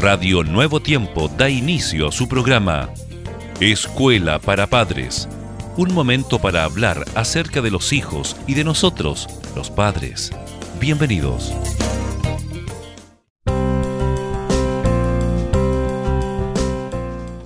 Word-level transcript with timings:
Radio 0.00 0.44
Nuevo 0.44 0.78
Tiempo 0.78 1.26
da 1.26 1.50
inicio 1.50 2.06
a 2.06 2.12
su 2.12 2.28
programa 2.28 2.88
Escuela 3.58 4.38
para 4.38 4.68
Padres. 4.68 5.28
Un 5.76 5.92
momento 5.92 6.38
para 6.38 6.62
hablar 6.62 7.04
acerca 7.16 7.60
de 7.62 7.72
los 7.72 7.92
hijos 7.92 8.36
y 8.46 8.54
de 8.54 8.62
nosotros, 8.62 9.26
los 9.56 9.70
padres. 9.72 10.30
Bienvenidos. 10.78 11.52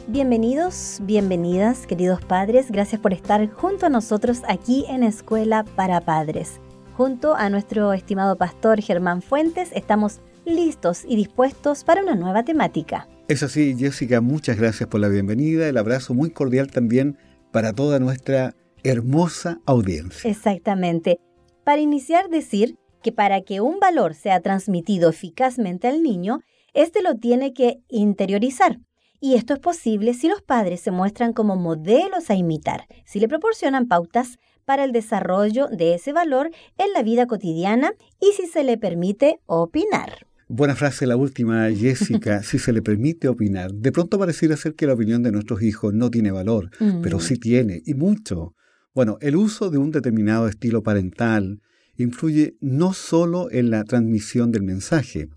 Bienvenidos, 0.09 0.99
bienvenidas, 1.01 1.87
queridos 1.87 2.21
padres. 2.21 2.71
Gracias 2.71 3.01
por 3.01 3.15
estar 3.15 3.51
junto 3.51 3.87
a 3.87 3.89
nosotros 3.89 4.43
aquí 4.47 4.85
en 4.91 5.05
Escuela 5.05 5.65
para 5.75 6.03
Padres. 6.03 6.61
Junto 6.99 7.35
a 7.35 7.49
nuestro 7.49 7.95
estimado 7.95 8.37
pastor 8.37 8.83
Germán 8.83 9.23
Fuentes, 9.23 9.71
estamos 9.73 10.21
listos 10.45 11.05
y 11.07 11.17
dispuestos 11.17 11.85
para 11.85 12.03
una 12.03 12.15
nueva 12.15 12.45
temática. 12.45 13.09
Es 13.29 13.43
así, 13.43 13.77
Jessica, 13.79 14.21
muchas 14.21 14.57
gracias 14.57 14.89
por 14.89 15.01
la 15.01 15.09
bienvenida, 15.09 15.69
el 15.69 15.77
abrazo 15.77 16.15
muy 16.15 16.31
cordial 16.31 16.71
también 16.71 17.17
para 17.51 17.73
toda 17.73 17.99
nuestra 17.99 18.55
hermosa 18.83 19.61
audiencia. 19.67 20.29
Exactamente. 20.31 21.21
Para 21.65 21.81
iniciar, 21.81 22.29
decir 22.29 22.77
que 23.03 23.13
para 23.13 23.43
que 23.43 23.61
un 23.61 23.79
valor 23.79 24.15
sea 24.15 24.41
transmitido 24.41 25.11
eficazmente 25.11 25.89
al 25.89 26.03
niño, 26.03 26.41
éste 26.73 27.03
lo 27.03 27.17
tiene 27.17 27.53
que 27.53 27.81
interiorizar. 27.89 28.79
Y 29.21 29.35
esto 29.35 29.55
es 29.55 29.61
posible 29.61 30.15
si 30.15 30.29
los 30.29 30.43
padres 30.43 30.81
se 30.81 30.91
muestran 30.91 31.33
como 31.33 31.55
modelos 31.55 32.29
a 32.29 32.35
imitar, 32.35 32.87
si 33.05 33.21
le 33.21 33.29
proporcionan 33.29 33.87
pautas 33.87 34.39
para 34.65 34.85
el 34.85 34.93
desarrollo 34.93 35.69
de 35.69 35.95
ese 35.95 36.13
valor 36.13 36.51
en 36.77 36.93
la 36.93 37.03
vida 37.03 37.27
cotidiana 37.27 37.93
y 38.21 38.33
si 38.33 38.47
se 38.47 38.65
le 38.65 38.79
permite 38.79 39.41
opinar. 39.47 40.27
Buena 40.55 40.77
frase 40.77 41.07
la 41.07 41.17
última, 41.17 41.71
Jessica, 41.75 42.43
si 42.43 42.59
se 42.59 42.75
le 42.75 42.83
permite 42.83 43.27
opinar. 43.27 43.73
De 43.73 43.91
pronto 43.91 44.19
pareciera 44.19 44.55
ser 44.55 44.75
que 44.75 44.87
la 44.87 44.93
opinión 44.93 45.23
de 45.23 45.33
nuestros 45.33 45.63
hijos 45.63 45.95
no 45.95 46.11
tiene 46.11 46.31
valor, 46.31 46.69
pero 47.03 47.21
sí 47.21 47.39
tiene, 47.39 47.81
y 47.87 47.95
mucho. 47.95 48.55
Bueno, 48.95 49.17
el 49.23 49.37
uso 49.37 49.71
de 49.71 49.79
un 49.79 49.91
determinado 49.91 50.47
estilo 50.47 50.83
parental 50.83 51.63
influye 51.97 52.59
no 52.61 52.93
solo 52.93 53.51
en 53.51 53.71
la 53.71 53.85
transmisión 53.85 54.53
del 54.53 54.63
mensaje, 54.63 55.31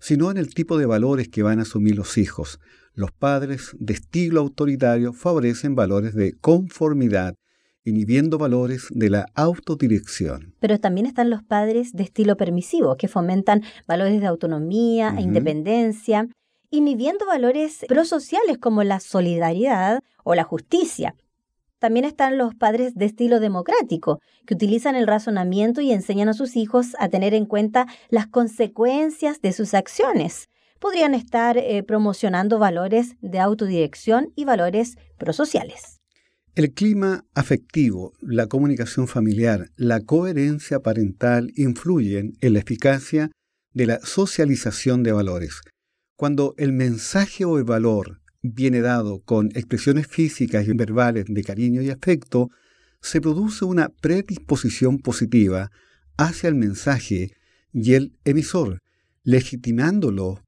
sino 0.00 0.28
en 0.28 0.38
el 0.38 0.52
tipo 0.52 0.76
de 0.76 0.86
valores 0.86 1.28
que 1.28 1.44
van 1.44 1.60
a 1.60 1.62
asumir 1.62 1.94
los 1.94 2.18
hijos. 2.18 2.58
Los 2.94 3.12
padres 3.12 3.76
de 3.78 3.94
estilo 3.94 4.40
autoritario 4.40 5.12
favorecen 5.12 5.76
valores 5.76 6.16
de 6.16 6.32
conformidad 6.32 7.36
inhibiendo 7.88 8.38
valores 8.38 8.86
de 8.90 9.10
la 9.10 9.26
autodirección. 9.34 10.54
Pero 10.60 10.78
también 10.78 11.06
están 11.06 11.30
los 11.30 11.42
padres 11.42 11.92
de 11.92 12.04
estilo 12.04 12.36
permisivo, 12.36 12.96
que 12.96 13.08
fomentan 13.08 13.62
valores 13.86 14.20
de 14.20 14.26
autonomía 14.26 15.14
e 15.16 15.22
independencia, 15.22 16.28
inhibiendo 16.70 17.26
valores 17.26 17.84
prosociales 17.88 18.58
como 18.58 18.84
la 18.84 19.00
solidaridad 19.00 20.00
o 20.24 20.34
la 20.34 20.44
justicia. 20.44 21.14
También 21.78 22.04
están 22.04 22.38
los 22.38 22.54
padres 22.54 22.94
de 22.94 23.04
estilo 23.04 23.38
democrático, 23.38 24.18
que 24.46 24.54
utilizan 24.54 24.96
el 24.96 25.06
razonamiento 25.06 25.80
y 25.80 25.92
enseñan 25.92 26.28
a 26.28 26.34
sus 26.34 26.56
hijos 26.56 26.96
a 26.98 27.08
tener 27.08 27.34
en 27.34 27.46
cuenta 27.46 27.86
las 28.08 28.26
consecuencias 28.26 29.40
de 29.40 29.52
sus 29.52 29.74
acciones. 29.74 30.48
Podrían 30.80 31.14
estar 31.14 31.56
eh, 31.56 31.82
promocionando 31.82 32.58
valores 32.58 33.16
de 33.20 33.38
autodirección 33.38 34.32
y 34.34 34.44
valores 34.44 34.96
prosociales. 35.18 35.97
El 36.58 36.72
clima 36.72 37.24
afectivo, 37.34 38.14
la 38.20 38.48
comunicación 38.48 39.06
familiar, 39.06 39.70
la 39.76 40.00
coherencia 40.00 40.80
parental 40.80 41.52
influyen 41.54 42.36
en 42.40 42.54
la 42.54 42.58
eficacia 42.58 43.30
de 43.74 43.86
la 43.86 44.00
socialización 44.00 45.04
de 45.04 45.12
valores. 45.12 45.60
Cuando 46.16 46.56
el 46.58 46.72
mensaje 46.72 47.44
o 47.44 47.58
el 47.58 47.62
valor 47.62 48.22
viene 48.42 48.80
dado 48.80 49.20
con 49.20 49.50
expresiones 49.54 50.08
físicas 50.08 50.66
y 50.66 50.72
verbales 50.72 51.26
de 51.28 51.44
cariño 51.44 51.80
y 51.80 51.90
afecto, 51.90 52.48
se 53.00 53.20
produce 53.20 53.64
una 53.64 53.90
predisposición 53.90 54.98
positiva 54.98 55.70
hacia 56.16 56.48
el 56.48 56.56
mensaje 56.56 57.36
y 57.72 57.94
el 57.94 58.18
emisor, 58.24 58.80
legitimándolo 59.22 60.42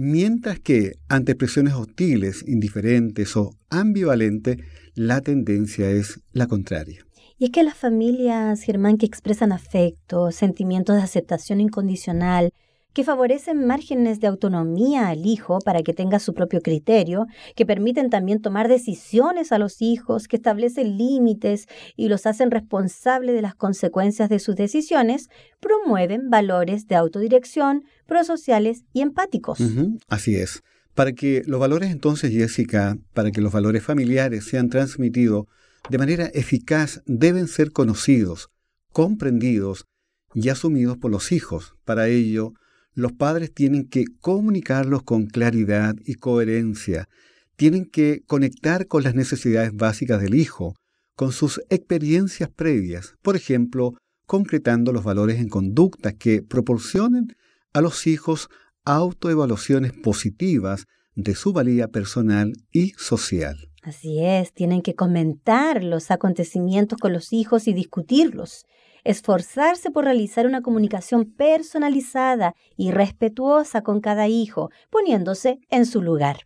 Mientras 0.00 0.60
que 0.60 0.92
ante 1.08 1.32
expresiones 1.32 1.74
hostiles, 1.74 2.44
indiferentes 2.46 3.36
o 3.36 3.56
ambivalentes, 3.68 4.58
la 4.94 5.22
tendencia 5.22 5.90
es 5.90 6.20
la 6.30 6.46
contraria. 6.46 7.04
Y 7.36 7.46
es 7.46 7.50
que 7.50 7.64
las 7.64 7.74
familias, 7.74 8.62
Germán, 8.62 8.96
que 8.96 9.06
expresan 9.06 9.50
afecto, 9.50 10.30
sentimientos 10.30 10.94
de 10.94 11.02
aceptación 11.02 11.60
incondicional, 11.60 12.52
que 12.92 13.04
favorecen 13.04 13.66
márgenes 13.66 14.20
de 14.20 14.26
autonomía 14.26 15.08
al 15.08 15.26
hijo 15.26 15.58
para 15.60 15.82
que 15.82 15.92
tenga 15.92 16.18
su 16.18 16.34
propio 16.34 16.60
criterio, 16.60 17.26
que 17.54 17.66
permiten 17.66 18.10
también 18.10 18.40
tomar 18.40 18.68
decisiones 18.68 19.52
a 19.52 19.58
los 19.58 19.80
hijos, 19.82 20.26
que 20.26 20.36
establecen 20.36 20.96
límites 20.96 21.66
y 21.96 22.08
los 22.08 22.26
hacen 22.26 22.50
responsables 22.50 23.34
de 23.34 23.42
las 23.42 23.54
consecuencias 23.54 24.28
de 24.28 24.38
sus 24.38 24.56
decisiones, 24.56 25.28
promueven 25.60 26.30
valores 26.30 26.86
de 26.86 26.96
autodirección, 26.96 27.84
prosociales 28.06 28.84
y 28.92 29.02
empáticos. 29.02 29.58
así 30.08 30.36
es. 30.36 30.62
Para 30.94 31.12
que 31.12 31.42
los 31.46 31.60
valores 31.60 31.92
entonces, 31.92 32.32
Jessica, 32.32 32.98
para 33.12 33.30
que 33.30 33.40
los 33.40 33.52
valores 33.52 33.84
familiares 33.84 34.44
sean 34.46 34.68
transmitidos 34.68 35.46
de 35.88 35.98
manera 35.98 36.26
eficaz, 36.34 37.02
deben 37.06 37.46
ser 37.46 37.70
conocidos, 37.70 38.50
comprendidos 38.92 39.86
y 40.34 40.48
asumidos 40.48 40.98
por 40.98 41.10
los 41.10 41.30
hijos. 41.32 41.76
Para 41.84 42.08
ello, 42.08 42.52
los 42.98 43.12
padres 43.12 43.54
tienen 43.54 43.88
que 43.88 44.06
comunicarlos 44.20 45.04
con 45.04 45.26
claridad 45.26 45.94
y 46.04 46.14
coherencia, 46.14 47.08
tienen 47.54 47.84
que 47.84 48.22
conectar 48.26 48.88
con 48.88 49.04
las 49.04 49.14
necesidades 49.14 49.72
básicas 49.72 50.20
del 50.20 50.34
hijo, 50.34 50.74
con 51.14 51.30
sus 51.30 51.60
experiencias 51.70 52.50
previas, 52.50 53.14
por 53.22 53.36
ejemplo, 53.36 53.94
concretando 54.26 54.92
los 54.92 55.04
valores 55.04 55.38
en 55.38 55.48
conducta 55.48 56.12
que 56.12 56.42
proporcionen 56.42 57.36
a 57.72 57.80
los 57.82 58.08
hijos 58.08 58.48
autoevaluaciones 58.84 59.92
positivas 59.92 60.86
de 61.14 61.36
su 61.36 61.52
valía 61.52 61.86
personal 61.86 62.52
y 62.72 62.90
social. 62.98 63.68
Así 63.82 64.24
es, 64.24 64.52
tienen 64.52 64.82
que 64.82 64.96
comentar 64.96 65.84
los 65.84 66.10
acontecimientos 66.10 66.98
con 66.98 67.12
los 67.12 67.32
hijos 67.32 67.68
y 67.68 67.74
discutirlos 67.74 68.64
esforzarse 69.04 69.90
por 69.90 70.04
realizar 70.04 70.46
una 70.46 70.62
comunicación 70.62 71.24
personalizada 71.24 72.54
y 72.76 72.90
respetuosa 72.90 73.82
con 73.82 74.00
cada 74.00 74.28
hijo, 74.28 74.70
poniéndose 74.90 75.58
en 75.70 75.86
su 75.86 76.02
lugar. 76.02 76.38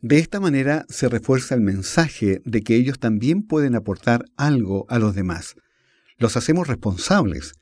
De 0.00 0.18
esta 0.18 0.40
manera 0.40 0.84
se 0.88 1.08
refuerza 1.08 1.54
el 1.54 1.60
mensaje 1.60 2.42
de 2.44 2.62
que 2.62 2.74
ellos 2.74 2.98
también 2.98 3.42
pueden 3.44 3.76
aportar 3.76 4.24
algo 4.36 4.84
a 4.88 4.98
los 4.98 5.14
demás. 5.14 5.54
Los 6.18 6.36
hacemos 6.36 6.66
responsables, 6.66 7.52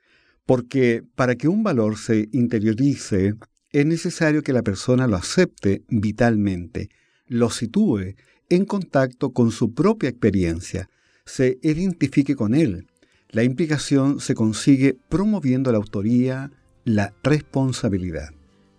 porque 0.46 1.02
para 1.14 1.34
que 1.34 1.48
un 1.48 1.62
valor 1.62 1.98
se 1.98 2.28
interiorice 2.32 3.34
es 3.72 3.86
necesario 3.86 4.42
que 4.42 4.52
la 4.52 4.62
persona 4.62 5.06
lo 5.06 5.16
acepte 5.16 5.84
vitalmente, 5.88 6.88
lo 7.26 7.50
sitúe 7.50 8.14
en 8.48 8.64
contacto 8.64 9.32
con 9.32 9.52
su 9.52 9.74
propia 9.74 10.08
experiencia, 10.08 10.88
se 11.24 11.58
identifique 11.62 12.34
con 12.34 12.54
él, 12.54 12.89
la 13.32 13.44
implicación 13.44 14.20
se 14.20 14.34
consigue 14.34 14.96
promoviendo 15.08 15.70
la 15.70 15.78
autoría, 15.78 16.50
la 16.84 17.12
responsabilidad. 17.22 18.30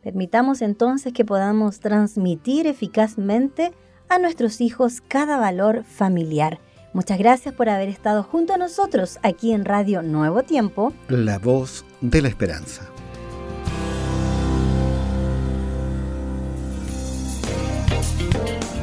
Permitamos 0.03 0.61
entonces 0.61 1.13
que 1.13 1.25
podamos 1.25 1.79
transmitir 1.79 2.67
eficazmente 2.67 3.71
a 4.09 4.19
nuestros 4.19 4.59
hijos 4.59 5.01
cada 5.07 5.37
valor 5.37 5.83
familiar. 5.83 6.59
Muchas 6.93 7.17
gracias 7.17 7.55
por 7.55 7.69
haber 7.69 7.87
estado 7.87 8.23
junto 8.23 8.53
a 8.53 8.57
nosotros 8.57 9.19
aquí 9.23 9.53
en 9.53 9.63
Radio 9.63 10.01
Nuevo 10.01 10.43
Tiempo. 10.43 10.91
La 11.07 11.39
voz 11.39 11.85
de 12.01 12.21
la 12.21 12.27
esperanza. 12.27 12.89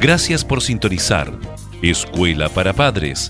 Gracias 0.01 0.45
por 0.45 0.61
sintonizar. 0.61 1.31
Escuela 1.83 2.49
para 2.49 2.73
Padres 2.73 3.29